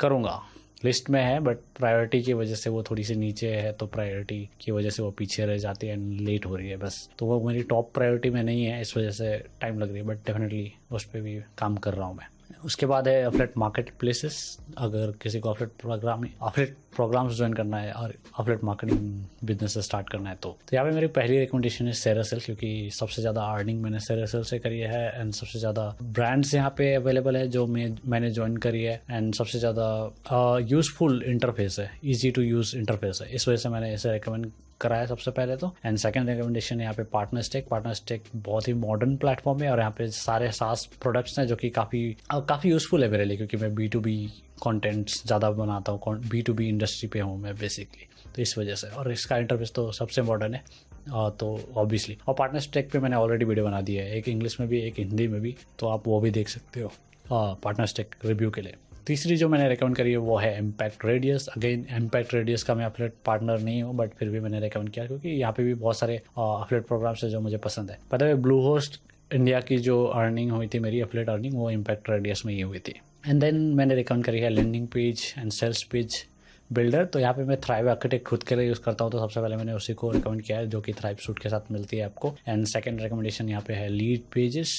[0.00, 0.40] करूँगा।
[0.84, 4.48] लिस्ट में है बट प्रायोरिटी की वजह से वो थोड़ी सी नीचे है तो प्रायोरिटी
[4.60, 7.26] की वजह से वो पीछे रह जाती है एंड लेट हो रही है बस। तो
[7.26, 10.26] वो मेरी टॉप प्रायोरिटी में नहीं है, इस वजह से टाइम लग रही है बट
[10.26, 12.26] डेफिनेटली उस पर भी काम कर रहा हूँ मैं।
[12.64, 14.40] उसके बाद है अपलेट मार्केट प्लेसेस
[14.78, 18.98] अगर किसी को affiliate program affiliate programs join करना है और अपलेट मार्केटिंग
[19.44, 22.90] बिज़नेस स्टार्ट करना है तो तो यहाँ पे मेरी पहली रिकमेंडेशन है सेरा सेरासेल क्योंकि
[22.94, 26.94] सबसे ज़्यादा अर्निंग मैंने सेरा सेरासेल से करी है एंड सबसे ज़्यादा ब्रांड्स यहाँ पे
[26.94, 32.30] अवेलेबल है जो मैं, मैंने ज्वाइन करी है एंड सबसे ज़्यादा यूजफुल इंटरफेस है ईजी
[32.30, 34.50] टू यूज़ इंटरफेस है। इस वजह से मैंने इसे रिकमेंड
[34.80, 38.72] कराया सबसे पहले तो। एंड सेकंड रिकमेंडेशन यहाँ पे पार्टनर स्टेक पार्टनर स्टेक बहुत ही
[38.74, 43.04] मॉडर्न प्लेटफॉर्म है और यहाँ पे सारे सास प्रोडक्ट्स हैं जो कि काफ़ी काफ़ी यूजफुल
[43.04, 44.16] है मेरे लिए क्योंकि मैं बी टू बी
[44.62, 48.74] कॉन्टेंट्स ज़्यादा बनाता हूँ बी टू बी इंडस्ट्री पे हूँ मैं बेसिकली तो इस वजह
[48.74, 50.62] से। और इसका इंटरफेस तो सबसे मॉडर्न है।
[51.06, 54.68] तो ऑब्वियसली और पार्टनर स्टेक पे मैंने ऑलरेडी वीडियो बना दिया है। एक इंग्लिश में
[54.68, 56.92] भी, एक हिंदी में भी। तो आप वो भी देख सकते हो।
[57.30, 58.74] पार्टनर स्टेक रिव्यू के लिए।
[59.06, 62.84] तीसरी जो मैंने रिकमेंड करी है वो है Impact Radius again Impact Radius का मैं
[62.84, 65.98] अपलेट पार्टनर नहीं हूँ बट फिर भी मैंने रिकमेंड किया क्योंकि यहाँ पे भी बहुत
[65.98, 70.04] सारे अपलेट प्रोग्राम्स है जो मुझे पसंद है। पता है ब्लू होस्ट इंडिया की जो
[70.04, 73.60] अर्निंग हुई थी, मेरी अपलेट अर्निंग वो इम्पैक्ट रेडियस में ही हुई थी। एंड देन
[73.74, 76.24] मैंने रिकमेंड करी है landing page and sales page
[76.70, 79.40] builder तो यहाँ पे मैं थ्राइव आर्किटेक्ट खुद के लिए यूज़ करता हूँ तो सबसे
[79.40, 82.04] पहले मैंने उसी को रिकमेंड किया है, जो कि थ्राइव सूट के साथ मिलती है
[82.04, 84.72] आपको। एंड सेकंड रिकमेंडेशन यहाँ पे है लीड पेजेस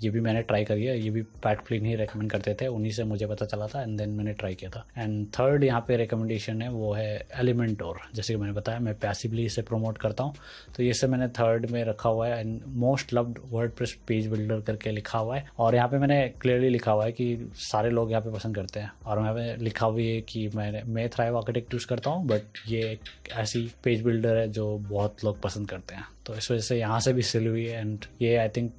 [0.00, 2.92] ये भी मैंने ट्राई करी है, ये भी पैट फ्लिन ही रेकमेंड करते थे, उन्हीं
[2.92, 5.96] से मुझे पता चला था एंड देन मैंने ट्राई किया था। एंड थर्ड यहाँ पे
[5.96, 10.24] रिकमेंडेशन है, वो है एलिमेंट और जैसे कि मैंने बताया, मैं पैसिवली इसे प्रमोट करता
[10.24, 10.34] हूँ।
[10.76, 13.72] तो ये से मैंने थर्ड में रखा हुआ है and most loved word
[14.06, 17.50] page builder करके लिखा हुआ है। और यहाँ पे मैंने क्लियरली लिखा हुआ है कि
[17.60, 20.82] सारे लोग यहाँ पे पसंद करते हैं। और यहाँ पे लिखा हुआ है कि मैंने,
[20.84, 25.24] मैं थ्राइव आर्किटेक्ट यूज़ करता हूँ बट ये एक ऐसी पेज बिल्डर है जो बहुत
[25.24, 28.04] लोग पसंद करते हैं। तो इस वजह से यहाँ से भी सिल हुई है एंड
[28.22, 28.72] ये आई थिंक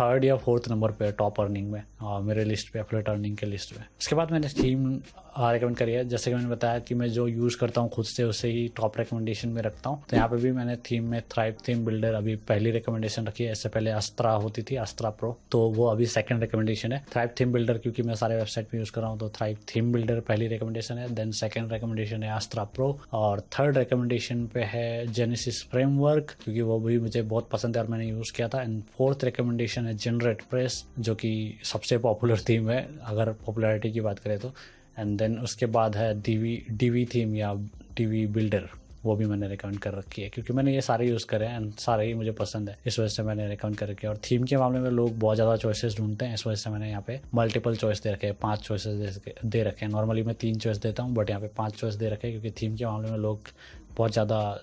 [0.00, 3.46] थर्ड या फोर्थ नंबर पे टॉप अर्निंग में आ, मेरे लिस्ट पे एफलेट अर्निंग के
[3.46, 4.88] लिस्ट में उसके बाद मैंने थीम
[5.38, 8.48] रिकमेंड करिए। जैसे कि मैंने बताया कि मैं जो यूज़ करता हूँ खुद से, उसे
[8.48, 11.84] ही टॉप रिकमेंडेशन में रखता हूँ। तो यहाँ पे भी मैंने थीम में थ्राइव थीम
[11.84, 15.86] बिल्डर अभी पहली रिकमेंडेशन रखी है। इससे पहले अस्त्रा होती थी अस्त्रा प्रो तो वो
[15.86, 19.10] अभी सेकंड रिकमेंडेशन है। थ्राइव थीम बिल्डर क्योंकि मैं सारे वेबसाइट में यूज़ कर रहा
[19.10, 23.40] हूँ तो थ्राइव थीम बिल्डर पहली रिकमेंडेशन है। देन सेकंड रिकमेंडेशन है अस्त्रा प्रो और
[23.58, 28.08] थर्ड रिकमेंडेशन पे है जेनेसिस फ्रेमवर्क क्योंकि वो भी मुझे बहुत पसंद है और मैंने
[28.08, 31.32] यूज़ किया था। एंड फोर्थ रिकमेंडेशन है जनरेट प्रेस जो कि
[31.64, 34.52] सबसे पॉपुलर थीम है। अगर पॉपुलरिटी की बात करें तो।
[34.98, 37.52] एंड देन उसके बाद है डीवी डीवी थीम या
[37.96, 38.68] डीवी बिल्डर
[39.04, 41.72] वो भी मैंने रिकमेंड कर रखी है, क्योंकि मैंने ये सारे यूज़ करे हैं एंड
[41.74, 44.44] सारे ही मुझे पसंद है। इस वजह से मैंने रिकमेंड कर रखी है। और थीम
[44.44, 47.20] के मामले में लोग बहुत ज़्यादा चॉइसेस ढूंढते हैं, इस वजह से मैंने यहाँ पे
[47.34, 51.02] मल्टीपल चॉइस दे रखे हैं, पाँच चॉइसेस दे रखे हैं। नॉर्मली मैं तीन चॉइस देता
[51.02, 53.48] हूँ बट यहाँ पे पाँच चॉइस दे रखे हैं, क्योंकि थीम के मामले में लोग
[53.96, 54.58] बहुत ज़्यादा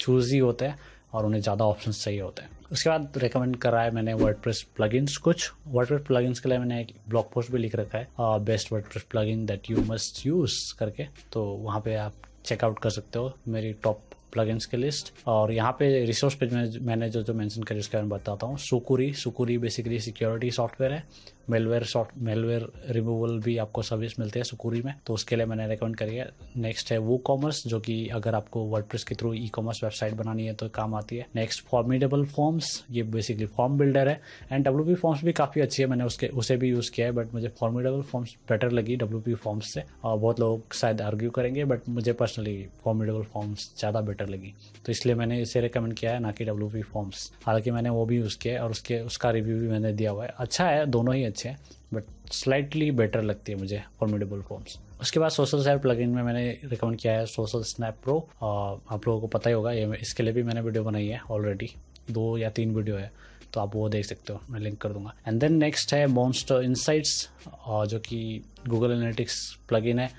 [0.00, 0.78] चूज़ ही होते हैं
[1.12, 4.62] और उन्हें ज़्यादा ऑप्शन चाहिए होते हैं। उसके बाद रिकमेंड करा है मैंने वर्ड प्रेस
[4.76, 8.08] प्लगइन्स कुछ। वर्ड प्रेस प्लगइन्स के लिए मैंने एक ब्लॉग पोस्ट भी लिख रखा है
[8.44, 13.18] best WordPress plugin that you must use करके। तो वहाँ पे आप चेकआउट कर सकते
[13.18, 14.00] हो मेरी टॉप
[14.32, 17.96] प्लगइन्स के लिस्ट और यहाँ पे रिसोर्स पेज में मैंने जो जो मेंशन करी उसके
[17.96, 21.02] बारे में बताता हूँ। Sucuri Sucuri basically security software है।
[21.50, 25.66] मेलवेयर सॉफ्ट मेलवेयर रिमूवल भी आपको सर्विस मिलती है सुकुरी में तो उसके लिए मैंने
[25.68, 29.48] रिकमेंड करी है। नेक्स्ट है वो कॉमर्स जो कि अगर आपको वर्ड के थ्रू ई
[29.54, 34.08] कॉमर्स वेबसाइट बनानी है तो काम आती है। नेक्स्ट फॉर्मिडेबल फॉर्म्स ये बेसिकली फॉर्म बिल्डर
[34.08, 34.20] है।
[34.52, 37.12] एंड डब्ल्यू पी फॉर्म्स भी काफ़ी अच्छी है, मैंने उसके, उसे भी यूज़ किया है
[37.12, 41.30] बट मुझे फॉर्मिडेबल फॉर्म्स बेटर लगी डब्ल्यू पी फॉर्म्स से। और बहुत लोग शायद आर्ग्यू
[41.30, 44.54] करेंगे बट मुझे पर्सनली फॉर्मिडेबल फॉर्म्स ज़्यादा बेटर लगी।
[44.86, 48.04] तो इसलिए मैंने इसे रिकमेंड किया है, ना कि डब्ल्यू पी फॉर्म्स हालाँकि मैंने वो
[48.06, 50.86] भी यूज़ किया है, और उसके, उसका रिव्यू भी मैंने दिया हुआ है। अच्छा है,
[50.88, 51.58] दोनों ही अच्छे हैं
[51.94, 56.48] बट स्लाइटली बेटर लगती है मुझे फॉर्मेडेबल फॉर्म्स उसके बाद सोशल साइड प्लगइन में मैंने
[56.64, 60.32] रिकमेंड किया है सोशल स्नैप प्रो आप लोगों को पता ही होगा, ये इसके लिए
[60.32, 61.70] भी मैंने वीडियो बनाई है ऑलरेडी
[62.10, 63.10] दो या तीन वीडियो है
[63.52, 65.14] तो आप वो देख सकते हो, मैं लिंक कर दूँगा.
[65.28, 67.28] एंड देन नेक्स्ट है मॉन्स्टर इनसाइट्स
[67.66, 70.10] जो कि गूगल एनालिटिक्स प्लगइन है.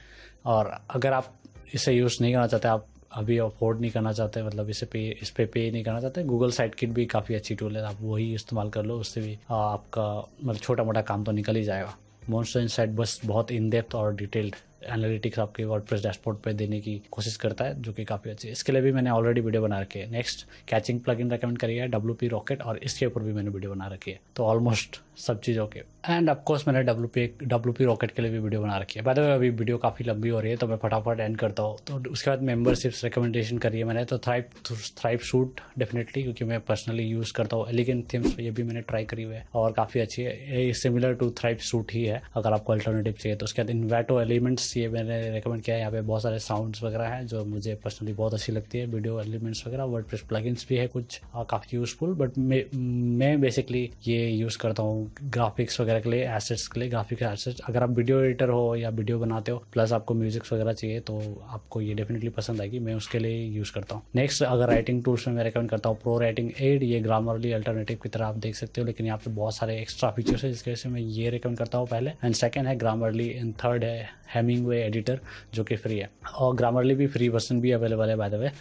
[0.46, 1.34] और अगर आप
[1.74, 5.30] इसे यूज़ नहीं करना चाहते, आप अभी अफोर्ड नहीं करना चाहते मतलब इसे पे, इस
[5.30, 8.34] पे पे नहीं करना चाहते। गूगल साइट किट भी काफ़ी अच्छी टूल है, आप वही
[8.36, 10.08] इस्तेमाल कर लो, उससे भी आपका
[10.44, 11.96] मतलब छोटा मोटा काम तो निकल ही जाएगा।
[12.30, 17.02] मोन्स्टर साइड बस बहुत इन डेप्थ और डिटेल्ड एनालिटिक्स आपके वर्ड डैशबोर्ड पे देने की
[17.12, 19.80] कोशिश करता है, जो कि काफ़ी अच्छी है। इसके लिए भी मैंने ऑलरेडी वीडियो बना
[19.80, 23.22] रखी है। Next caching plugin recommend करी है डब्ल्यू पी रॉकेट और इसके ऊपर
[23.22, 27.08] भी मैंने वीडियो बना रखी है। तो ऑलमोस्ट सब चीज़ों के। एंड ऑफकोर्स मैंने W
[27.08, 30.06] P W P Rocket के लिए भी वीडियो बना रखी है। बाद अभी वीडियो काफ़ी
[30.06, 33.58] लंबी हो रही है तो मैं फटाफट एंड करता हूँ। तो उसके बाद मेम्बरशिप्स रिकमेंडेशन
[33.58, 34.50] करी है मैंने तो थ्राइप
[34.98, 39.06] थ्राइप सूट डेफिनेटली क्योंकि मैं पर्सनली यूज़ करता हूँ। एलिगेंट थीम्स ये भी मैंने ट्राई
[39.06, 42.54] करी हुई है, और काफ़ी अच्छी है। ये सिमिलर टू थ्राइप सूट ही है, अगर
[42.54, 46.02] आपको अल्टरनेटिव चाहिए। तो उसके बाद इन्वेटो एलिमेंट्स ये मैंने रिकमेंड किया है। यहाँ पे
[46.02, 49.84] बहुत सारे साउंड्स वगैरह हैं, जो मुझे पर्सनली बहुत अच्छी लगती है। वीडियो एलिमेंट्स वगैरह
[49.86, 55.80] वर्ड प्लगइन्स भी है कुछ काफ़ी यूज़फुल बट मैं बेसिकली ये यूज़ करता हूँ ग्राफिक्स
[55.82, 59.20] वगैरह के लिए एसेट्स के लिए ग्राफिक एसेट्स अगर आप वीडियो एडिटर हो या वीडियो
[59.20, 63.20] बनाते हो प्लस आपको म्यूजिक्स वगैरह चाहिए तो आपको ये डेफिनेटली पसंद आएगी। मैं उसके
[63.20, 66.52] लिए यूज़ करता हूँ। नेक्स्ट अगर राइटिंग टूल्स में मैं रिकमेंड करता हूँ प्रो राइटिंग
[66.62, 69.80] एड ये ग्रामरली अल्टरनेटिव की तरह आप देख सकते हो, लेकिन यहाँ पे बहुत सारे
[69.82, 72.76] एक्स्ट्रा फीचर्स है, जिसकी वजह से मैं ये रिकमेंड करता हूँ पहले। एंड सेकंड है
[72.78, 75.20] ग्रामरली एंड थर्ड है हैमिंग एडिटर
[75.54, 78.52] जो कि फ्री है। और ग्रामरली भी फ्री वर्सन भी अवेलेबल है बाय द वे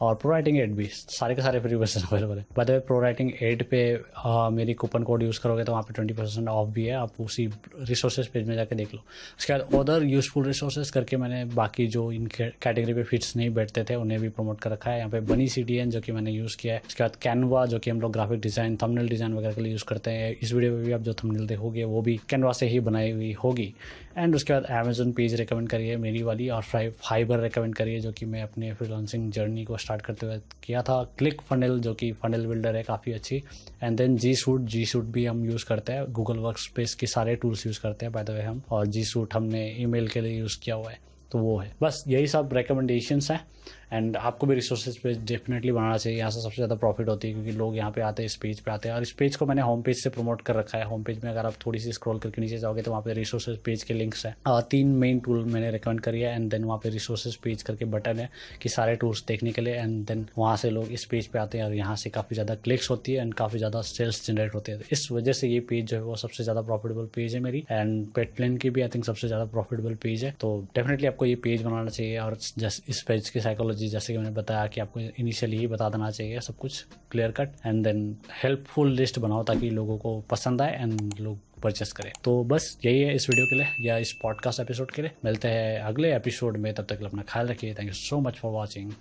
[0.00, 3.30] और प्रो राइटिंग एड भी सारे के सारे फ्री वर्जन अवेलेबल है। बाय प्रो राइटिंग
[3.42, 3.80] एड पे
[4.16, 7.20] आ, मेरी कूपन कोड यूज़ करोगे तो वहाँ पे ट्वेंटी परसेंट ऑफ़ भी है। आप
[7.20, 7.46] उसी
[7.80, 9.00] रिसोर्सेज पेज में जाके देख लो।
[9.38, 13.84] उसके बाद अदर यूजफुल रिसोर्सेज करके मैंने बाकी जो इन कैटेगरी पे फिट्स नहीं बैठते
[13.90, 16.56] थे उन्हें भी प्रमोट कर रखा है। यहाँ पे बनी सी जो कि मैंने यूज़
[16.56, 19.60] किया है। उसके बाद कैनवा जो कि हम लोग ग्राफिक डिज़ाइन थमनल डिज़ाइन वगैरह के
[19.60, 22.52] लिए यूज़ करते हैं। इस वीडियो में भी आप जो थमनल देखोगे वो भी कैनवा
[22.52, 23.72] से ही बनाई हुई होगी।
[24.18, 28.26] एंड उसके बाद अमेजोन पेज रिकमेंड करिए, मेरी वाली और फाइबर रिकमेंड करिए, जो कि
[28.26, 32.46] मैं अपने फ्रीलांसिंग जर्नी को स्टार्ट करते हुए किया था। क्लिक फनल जो कि फनल
[32.46, 33.42] बिल्डर है, काफ़ी अच्छी।
[33.82, 37.06] And then G Suite G Suite भी हम यूज़ करते हैं। गूगल वर्क स्पेस के
[37.06, 40.20] सारे टूल्स यूज़ करते हैं बाय द वे हम। और जी सूट हमने ईमेल के
[40.20, 40.98] लिए यूज़ किया हुआ है।
[41.32, 43.46] तो वो है। बस यही सब रिकमेंडेशंस हैं।
[43.92, 47.34] एंड आपको भी रिसोर्सेज पे डेफिनेटली बनाना चाहिए। यहाँ से सबसे ज़्यादा प्रॉफिट होती है
[47.34, 49.46] क्योंकि लोग यहाँ पे आते हैं, इस पेज पे आते हैं। और इस पेज को
[49.46, 51.92] मैंने होम पेज से प्रमोट कर रखा है। होम पेज में अगर आप थोड़ी सी
[51.92, 55.18] स्क्रॉल करके नीचे जाओगे तो वहाँ पे रिसोर्सेज पेज के लिंक्स हैं। और तीन मेन
[55.18, 58.28] टूल मैंने रिकमेंड करी है। एंड देन वहाँ पे रिसोर्सेज पेज करके बटन है
[58.62, 61.58] कि सारे टूल्स देखने के लिए। एंड देन वहाँ से लोग इस पेज पे आते
[61.58, 64.72] हैं और यहाँ से काफ़ी ज़्यादा क्लिक्स होती है। एंड काफ़ी ज़्यादा सेल्स जनरेट होते
[64.72, 67.64] हैं। इस वजह से ये पेज जो है वो सबसे ज़्यादा प्रॉफिटेबल पेज है मेरी।
[67.70, 71.26] एंड पेट प्लेन की भी आई थिंक सबसे ज़्यादा प्रॉफिटेबल पेज है। तो डेफिनेटली आपको
[71.26, 74.66] ये पेज बनाना चाहिए। और जस्ट इस पेज की साइकोलॉजी जैसे कि मैंने बताया बताया
[74.66, 79.18] कि आपको इनिशियली ही बता देना चाहिए सब कुछ clear cut and then helpful list
[79.18, 83.28] बनाओ ताकि लोगों को पसंद आए एंड लोग परचेस करें। तो बस यही है इस
[83.30, 86.86] वीडियो के लिए या इस पॉडकास्ट एपिसोड के लिए। मिलते हैं अगले एपिसोड में। तब
[86.88, 88.92] तक अपना ख्याल रखिए। Thank you so much for watching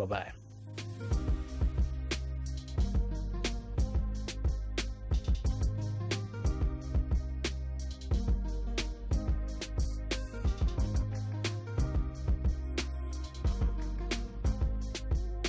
[0.00, 0.32] bye